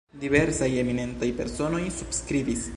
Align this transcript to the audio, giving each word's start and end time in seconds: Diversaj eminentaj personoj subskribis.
Diversaj 0.21 0.69
eminentaj 0.85 1.31
personoj 1.43 1.85
subskribis. 2.01 2.69